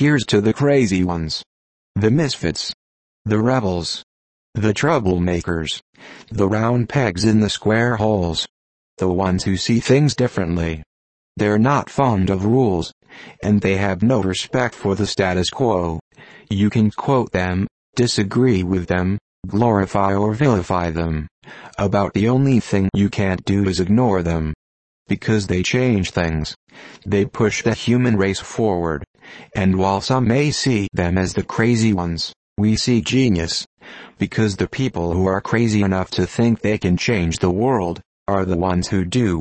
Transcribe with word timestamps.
Here's 0.00 0.24
to 0.28 0.40
the 0.40 0.54
crazy 0.54 1.04
ones. 1.04 1.42
The 1.94 2.10
misfits. 2.10 2.72
The 3.26 3.38
rebels. 3.38 4.02
The 4.54 4.72
troublemakers. 4.72 5.82
The 6.30 6.48
round 6.48 6.88
pegs 6.88 7.26
in 7.26 7.40
the 7.40 7.50
square 7.50 7.96
holes. 7.96 8.48
The 8.96 9.10
ones 9.10 9.44
who 9.44 9.58
see 9.58 9.78
things 9.78 10.14
differently. 10.14 10.82
They're 11.36 11.58
not 11.58 11.90
fond 11.90 12.30
of 12.30 12.46
rules. 12.46 12.94
And 13.42 13.60
they 13.60 13.76
have 13.76 14.02
no 14.02 14.22
respect 14.22 14.74
for 14.74 14.94
the 14.94 15.06
status 15.06 15.50
quo. 15.50 16.00
You 16.48 16.70
can 16.70 16.90
quote 16.90 17.32
them, 17.32 17.66
disagree 17.94 18.62
with 18.62 18.86
them, 18.86 19.18
glorify 19.46 20.14
or 20.14 20.32
vilify 20.32 20.90
them. 20.90 21.28
About 21.76 22.14
the 22.14 22.30
only 22.30 22.58
thing 22.58 22.88
you 22.94 23.10
can't 23.10 23.44
do 23.44 23.68
is 23.68 23.80
ignore 23.80 24.22
them. 24.22 24.54
Because 25.08 25.46
they 25.46 25.62
change 25.62 26.12
things. 26.12 26.54
They 27.04 27.26
push 27.26 27.62
the 27.62 27.74
human 27.74 28.16
race 28.16 28.40
forward. 28.40 29.04
And 29.54 29.78
while 29.78 30.00
some 30.00 30.26
may 30.26 30.50
see 30.50 30.88
them 30.92 31.16
as 31.18 31.34
the 31.34 31.44
crazy 31.44 31.92
ones, 31.92 32.32
we 32.56 32.76
see 32.76 33.00
genius. 33.00 33.66
Because 34.18 34.56
the 34.56 34.68
people 34.68 35.12
who 35.12 35.26
are 35.26 35.40
crazy 35.40 35.82
enough 35.82 36.10
to 36.12 36.26
think 36.26 36.60
they 36.60 36.78
can 36.78 36.96
change 36.96 37.38
the 37.38 37.50
world, 37.50 38.00
are 38.30 38.44
the 38.44 38.56
ones 38.56 38.86
who 38.88 39.04
do. 39.04 39.38